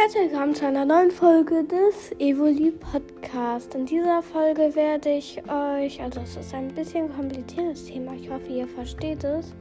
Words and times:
Herzlich 0.00 0.30
willkommen 0.30 0.54
zu 0.54 0.64
einer 0.64 0.84
neuen 0.84 1.10
Folge 1.10 1.64
des 1.64 2.12
Evoli 2.20 2.70
Podcast. 2.70 3.74
In 3.74 3.84
dieser 3.84 4.22
Folge 4.22 4.72
werde 4.76 5.10
ich 5.10 5.42
euch, 5.50 6.00
also 6.00 6.20
es 6.20 6.36
ist 6.36 6.54
ein 6.54 6.68
bisschen 6.68 7.12
kompliziertes 7.12 7.86
Thema, 7.86 8.12
ich 8.14 8.30
hoffe 8.30 8.46
ihr 8.46 8.68
versteht 8.68 9.24
es. 9.24 9.52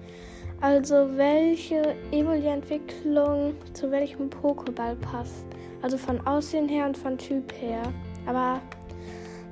Also 0.61 1.07
welche 1.17 1.95
Evoli-Entwicklung 2.11 3.55
zu 3.73 3.89
welchem 3.89 4.29
Pokéball 4.29 4.95
passt. 4.97 5.43
Also 5.81 5.97
von 5.97 6.25
Aussehen 6.27 6.69
her 6.69 6.85
und 6.85 6.95
von 6.95 7.17
Typ 7.17 7.51
her. 7.59 7.81
Aber 8.27 8.61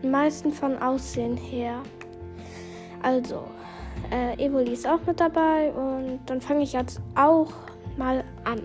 am 0.04 0.12
meisten 0.12 0.52
von 0.52 0.78
Aussehen 0.78 1.36
her. 1.36 1.82
Also, 3.02 3.44
äh, 4.12 4.36
Evoli 4.38 4.74
ist 4.74 4.88
auch 4.88 5.04
mit 5.08 5.20
dabei 5.20 5.72
und 5.72 6.20
dann 6.28 6.40
fange 6.40 6.62
ich 6.62 6.74
jetzt 6.74 7.02
auch 7.16 7.52
mal 7.98 8.24
an. 8.44 8.62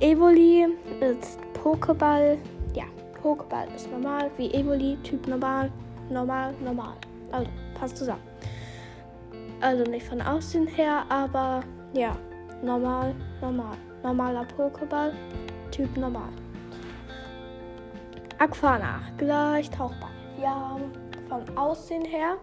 Evoli 0.00 0.66
ist 1.00 1.38
Pokéball. 1.54 2.36
Ja, 2.74 2.84
Pokéball 3.22 3.66
ist 3.74 3.90
normal, 3.90 4.30
wie 4.36 4.52
Evoli, 4.52 4.98
Typ 5.02 5.26
normal, 5.26 5.70
normal, 6.10 6.52
normal. 6.62 6.94
Also, 7.32 7.48
passt 7.78 7.96
zusammen. 7.96 8.22
Also 9.62 9.84
nicht 9.90 10.06
von 10.06 10.20
Aussehen 10.20 10.66
her, 10.66 11.06
aber 11.08 11.62
ja, 11.94 12.14
normal, 12.62 13.14
normal. 13.40 13.76
Normaler 14.02 14.44
Pokéball, 14.44 15.14
Typ 15.70 15.96
normal. 15.96 16.28
Aquana, 18.38 19.00
gleich 19.16 19.70
Tauchball. 19.70 20.10
Ja, 20.38 20.76
vom 21.30 21.42
Aussehen 21.56 22.04
her, 22.04 22.36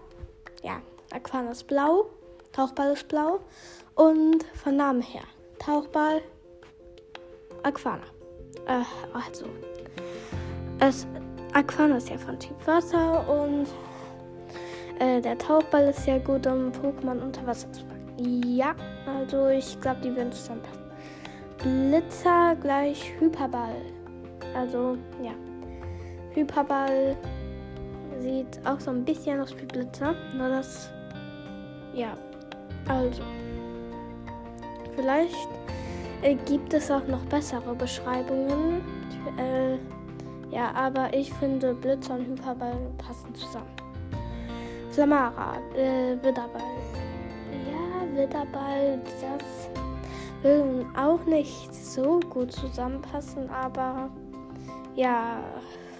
ja, 0.64 0.82
Aquana 1.14 1.52
ist 1.52 1.68
blau, 1.68 2.08
Tauchball 2.52 2.94
ist 2.94 3.08
blau. 3.08 3.42
Und 3.94 4.44
von 4.56 4.76
Namen 4.76 5.04
her, 5.04 5.22
Tauchball, 5.60 6.24
Aquana. 7.64 8.04
Äh, 8.68 8.84
also, 9.14 9.46
es, 10.80 11.08
Aquana 11.54 11.98
ist 11.98 12.10
ja 12.10 12.18
von 12.18 12.38
Typ 12.40 12.56
Wasser 12.66 13.28
und 13.30 13.68
äh, 15.00 15.22
der 15.22 15.38
Tauchball 15.38 15.90
ist 15.90 16.06
ja 16.06 16.18
gut, 16.20 16.46
um 16.48 16.72
Pokémon 16.72 17.22
unter 17.22 17.46
Wasser 17.48 17.72
zu 17.72 17.84
packen. 17.86 18.44
Ja, 18.56 18.76
also 19.06 19.48
ich 19.48 19.80
glaube, 19.82 20.02
die 20.02 20.16
werden 20.16 20.32
zusammenpassen. 20.32 20.84
Blitzer 21.64 22.56
gleich 22.62 23.14
Hyperball. 23.20 23.76
Also, 24.56 24.98
ja. 25.22 25.32
Hyperball 26.34 27.16
sieht 28.20 28.60
auch 28.66 28.80
so 28.80 28.92
ein 28.92 29.04
bisschen 29.06 29.40
aus 29.40 29.56
wie 29.58 29.66
Blitzer, 29.66 30.14
nur 30.36 30.50
das, 30.50 30.92
ja, 31.94 32.14
also. 32.88 33.24
Vielleicht 34.96 35.50
äh, 36.24 36.36
gibt 36.46 36.74
es 36.74 36.90
auch 36.90 37.06
noch 37.08 37.24
bessere 37.26 37.76
Beschreibungen. 37.76 38.82
Äh, 39.38 39.78
ja, 40.54 40.72
aber 40.74 41.14
ich 41.14 41.34
finde 41.34 41.74
Blitzer 41.74 42.16
und 42.16 42.28
Hyperball 42.28 42.78
passen 42.98 43.34
zusammen. 43.36 43.68
Flamara, 44.92 45.58
äh, 45.76 46.16
Widderball. 46.24 46.62
Ja, 47.72 48.18
Widderball, 48.18 49.00
das 49.22 49.70
will 50.44 50.86
auch 50.96 51.26
nicht 51.26 51.74
so 51.74 52.20
gut 52.30 52.52
zusammenpassen, 52.52 53.50
aber 53.50 54.12
ja, 54.96 55.44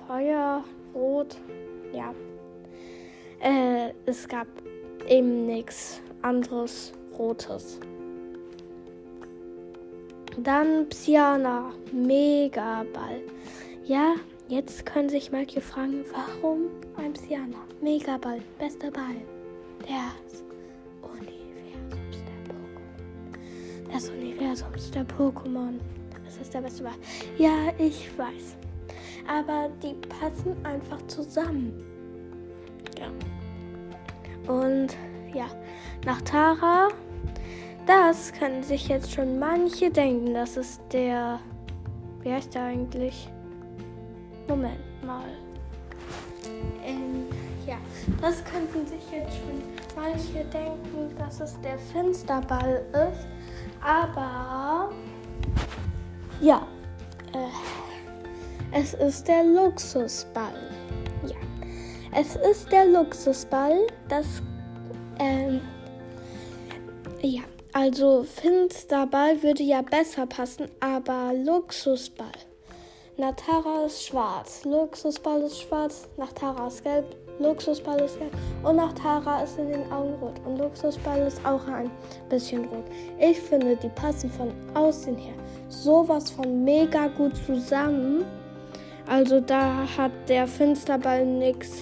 Feuer, 0.08 0.64
Rot, 0.94 1.38
ja. 1.92 2.14
Äh, 3.40 3.94
es 4.06 4.28
gab 4.28 4.48
eben 5.08 5.48
nichts 5.48 6.02
anderes 6.22 6.94
Rotes. 7.18 7.80
Dann 10.38 10.90
Psyana, 10.90 11.72
Megaball. 11.92 13.22
Ja, 13.86 14.16
jetzt 14.48 14.86
können 14.86 15.10
sich 15.10 15.32
manche 15.32 15.62
fragen, 15.62 16.04
warum 16.12 16.70
ein 16.98 17.14
Psyana? 17.14 17.58
Megaball, 17.82 18.40
bester 18.58 18.90
Ball. 18.92 19.16
des 19.84 20.42
Universums 22.10 22.20
der 22.26 22.44
Pokémon. 22.50 23.94
Des 23.94 24.10
Universums 24.10 24.92
der 24.92 25.06
Pokémon. 25.06 25.80
Das 26.26 26.38
ist 26.38 26.54
der 26.54 26.62
beste 26.62 26.84
Ball. 26.84 26.94
Ja, 27.38 27.72
ich 27.78 28.10
weiß. 28.18 28.58
Aber 29.28 29.70
die 29.82 29.94
passen 30.08 30.56
einfach 30.66 31.02
zusammen. 31.08 31.74
Ja. 33.00 33.08
Und 34.52 34.98
ja, 35.34 35.46
nach 36.06 36.22
Tara 36.22 36.90
das 37.86 38.32
können 38.34 38.64
sich 38.64 38.88
jetzt 38.88 39.12
schon 39.12 39.40
manche 39.40 39.90
denken. 39.90 40.34
Das 40.34 40.58
ist 40.58 40.82
der. 40.92 41.40
Wie 42.22 42.32
heißt 42.32 42.54
der 42.56 42.64
eigentlich? 42.64 43.30
Moment 44.48 44.80
mal. 45.06 45.30
Ähm, 46.86 47.26
ja, 47.68 47.76
das 48.22 48.44
könnten 48.46 48.86
sich 48.88 49.04
jetzt 49.12 49.36
schon 49.38 49.62
manche 49.96 50.46
denken, 50.46 51.16
dass 51.18 51.40
es 51.40 51.60
der 51.62 51.78
Finsterball 51.78 52.84
ist. 52.92 53.28
Aber. 53.82 54.92
Ja. 56.42 56.68
Äh, 57.34 58.80
es 58.80 58.94
ist 58.96 59.28
der 59.28 59.44
Luxusball. 59.44 60.72
Ja. 61.26 61.36
Es 62.16 62.36
ist 62.36 62.72
der 62.72 62.86
Luxusball. 62.86 63.88
Das. 64.08 64.42
Ähm, 65.20 65.62
ja. 67.22 67.42
Also 67.74 68.24
Finsterball 68.24 69.42
würde 69.42 69.64
ja 69.64 69.82
besser 69.82 70.28
passen, 70.28 70.68
aber 70.80 71.34
Luxusball. 71.34 72.28
Natara 73.18 73.86
ist 73.86 74.06
schwarz, 74.06 74.64
Luxusball 74.64 75.42
ist 75.42 75.62
schwarz, 75.62 76.08
Nachtara 76.18 76.68
ist 76.68 76.84
gelb, 76.84 77.16
Luxusball 77.40 78.00
ist 78.02 78.20
gelb 78.20 78.32
und 78.64 78.76
Nachtara 78.76 79.42
ist 79.42 79.58
in 79.58 79.70
den 79.70 79.92
Augen 79.92 80.14
rot 80.22 80.40
und 80.46 80.58
Luxusball 80.58 81.22
ist 81.22 81.44
auch 81.44 81.66
ein 81.68 81.90
bisschen 82.30 82.66
rot. 82.66 82.86
Ich 83.20 83.40
finde, 83.40 83.76
die 83.76 83.90
passen 83.90 84.30
von 84.30 84.52
außen 84.76 85.16
her 85.16 85.34
sowas 85.70 86.30
von 86.30 86.64
mega 86.64 87.08
gut 87.08 87.36
zusammen. 87.46 88.24
Also 89.08 89.40
da 89.40 89.88
hat 89.98 90.12
der 90.28 90.46
Finsterball 90.48 91.26
nichts 91.26 91.82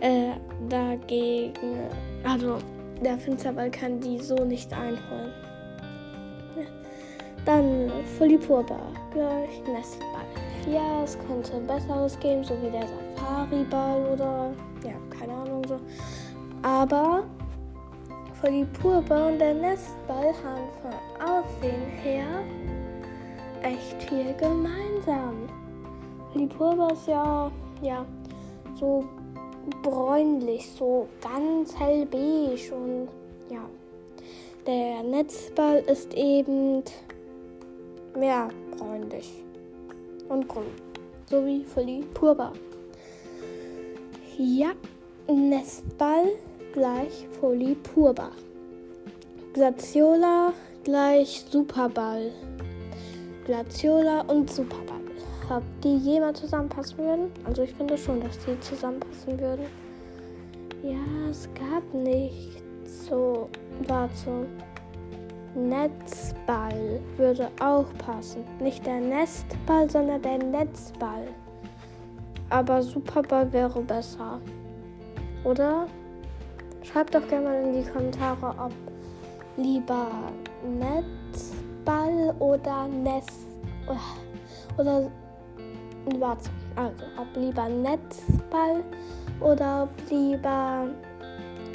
äh, 0.00 0.32
dagegen. 0.68 1.76
Also 2.24 2.56
der 3.02 3.18
Finsterball 3.18 3.70
kann 3.70 4.00
die 4.00 4.18
so 4.18 4.36
nicht 4.44 4.72
einholen. 4.72 5.32
Dann 7.44 7.90
Fulipurba, 8.18 8.78
gleich 9.12 9.62
Nestball. 9.72 10.26
Ja, 10.70 11.02
es 11.04 11.18
könnte 11.26 11.56
ein 11.56 11.66
besseres 11.66 12.18
geben, 12.20 12.44
so 12.44 12.54
wie 12.62 12.70
der 12.70 12.86
Safari-Ball 12.86 14.12
oder 14.12 14.52
ja, 14.84 14.92
keine 15.18 15.32
Ahnung 15.32 15.62
so. 15.66 15.80
Aber 16.62 17.24
Fulipurba 18.40 19.28
und 19.28 19.38
der 19.38 19.54
Nestball 19.54 20.34
haben 20.44 20.68
von 20.82 21.26
Aussehen 21.26 21.86
her 22.02 22.26
echt 23.62 24.02
viel 24.02 24.34
gemeinsam. 24.34 25.48
Fulipurba 26.32 26.88
ist 26.92 27.08
ja, 27.08 27.50
ja 27.80 28.04
so 28.78 29.04
bräunlich, 29.82 30.68
so 30.78 31.08
ganz 31.20 31.78
hellbeige 31.78 32.74
und 32.74 33.08
ja. 33.50 33.68
Der 34.66 35.02
Netzball 35.02 35.78
ist 35.86 36.12
eben 36.14 36.82
mehr 38.16 38.48
bräunlich 38.76 39.42
und 40.28 40.46
grün, 40.48 40.64
so 41.30 41.44
wie 41.44 41.64
Fully 41.64 42.04
Purba. 42.14 42.52
Ja, 44.38 44.72
Nestball 45.28 46.26
gleich 46.72 47.26
Fully 47.40 47.74
Purba. 47.74 48.30
Glaciola 49.52 50.52
gleich 50.84 51.44
Superball. 51.50 52.30
Glaciola 53.44 54.20
und 54.22 54.50
Superball 54.50 54.99
ob 55.50 55.62
die 55.82 55.96
jemals 55.96 56.40
zusammenpassen 56.40 56.98
würden. 56.98 57.30
Also 57.44 57.62
ich 57.62 57.74
finde 57.74 57.98
schon, 57.98 58.20
dass 58.20 58.38
die 58.38 58.58
zusammenpassen 58.60 59.38
würden. 59.38 59.66
Ja, 60.82 61.30
es 61.30 61.48
gab 61.54 61.82
nicht 61.92 62.62
so. 62.84 63.48
Warte. 63.86 64.46
Netzball 65.54 67.00
würde 67.16 67.50
auch 67.60 67.86
passen. 67.98 68.44
Nicht 68.60 68.86
der 68.86 69.00
Nestball, 69.00 69.90
sondern 69.90 70.22
der 70.22 70.38
Netzball. 70.38 71.26
Aber 72.50 72.82
Superball 72.82 73.52
wäre 73.52 73.82
besser. 73.82 74.40
Oder? 75.44 75.86
Schreibt 76.82 77.14
doch 77.14 77.26
gerne 77.28 77.48
mal 77.48 77.62
in 77.62 77.82
die 77.82 77.90
Kommentare, 77.90 78.54
ob 78.58 78.72
lieber 79.56 80.08
Netzball 80.78 82.34
oder 82.38 82.86
Nest 82.88 83.46
oder 84.78 85.10
Warte, 86.18 86.50
also 86.76 87.04
ob 87.18 87.36
lieber 87.36 87.68
Netzball 87.68 88.82
oder 89.40 89.84
ob 89.84 90.10
lieber 90.10 90.88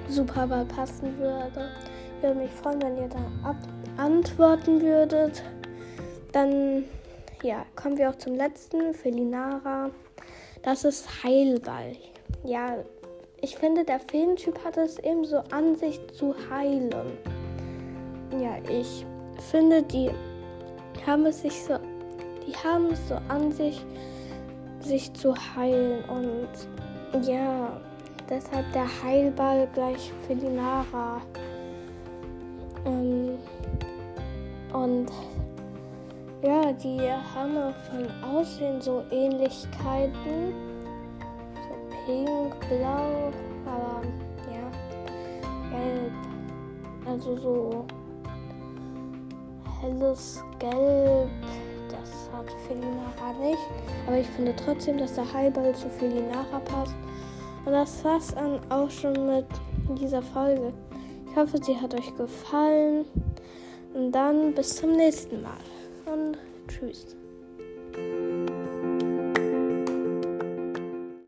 Superball 0.10 0.66
passen 0.66 1.18
würde. 1.18 1.70
Würde 2.22 2.40
mich 2.40 2.52
freuen, 2.52 2.82
wenn 2.82 2.98
ihr 2.98 3.10
da 3.10 3.56
antworten 3.98 4.82
würdet. 4.82 5.44
dann 6.32 6.86
ja, 7.44 7.66
kommen 7.76 7.98
wir 7.98 8.10
auch 8.10 8.16
zum 8.16 8.36
letzten, 8.36 8.94
Felinara. 8.94 9.92
Das 10.64 10.84
ist 10.84 11.08
Heilball. 11.24 11.96
Ja, 12.44 12.78
ich 13.42 13.56
finde, 13.58 13.84
der 13.84 14.00
Feentyp 14.00 14.58
hat 14.64 14.78
es 14.78 14.98
eben 15.00 15.24
so 15.26 15.38
an 15.52 15.76
sich 15.76 16.00
zu 16.14 16.34
heilen. 16.50 17.18
Ja, 18.32 18.58
ich 18.68 19.06
finde, 19.52 19.84
die 19.84 20.10
haben 21.06 21.26
es 21.28 21.42
sich 21.42 21.54
so, 21.64 21.78
die 22.48 22.54
haben 22.54 22.88
es 22.88 23.08
so 23.08 23.16
an 23.28 23.52
sich, 23.52 23.86
sich 24.86 25.12
zu 25.14 25.34
heilen 25.56 26.04
und 26.06 27.26
ja, 27.26 27.82
deshalb 28.30 28.72
der 28.74 28.88
Heilball 29.04 29.68
gleich 29.74 30.12
Felinara. 30.28 31.22
Ähm, 32.86 33.38
und 34.74 35.08
ja, 36.44 36.72
die 36.74 37.00
haben 37.34 37.58
auch 37.58 37.76
von 37.90 38.08
Aussehen 38.32 38.80
so 38.80 39.04
Ähnlichkeiten. 39.10 40.54
So 41.56 41.96
pink, 42.06 42.60
blau, 42.70 43.32
aber 43.66 44.02
ja, 44.52 44.70
gelb. 45.72 46.12
Also 47.08 47.36
so 47.38 47.86
helles 49.82 50.44
Gelb. 50.60 51.30
Das 51.90 52.30
hat 52.34 52.52
Felinara 52.68 53.34
nicht. 53.40 53.62
Aber 54.08 54.18
ich 54.18 54.28
finde 54.28 54.56
trotzdem, 54.56 54.98
dass 54.98 55.14
der 55.14 55.32
Heilball 55.32 55.74
zu 55.76 55.90
Felinara 55.90 56.60
passt. 56.60 56.96
Und 57.66 57.72
das 57.72 58.04
war's 58.04 58.34
dann 58.34 58.60
auch 58.70 58.90
schon 58.90 59.26
mit 59.26 59.46
dieser 60.00 60.22
Folge. 60.22 60.74
Ich 61.30 61.36
hoffe, 61.36 61.58
sie 61.64 61.80
hat 61.80 61.94
euch 61.94 62.16
gefallen. 62.16 63.06
Und 63.94 64.12
dann 64.12 64.54
bis 64.54 64.76
zum 64.76 64.92
nächsten 64.92 65.42
Mal 65.42 65.58
und 66.06 66.38
tschüss. 66.68 67.16